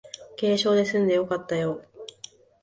[0.39, 1.85] 軽傷ですんでよかったよ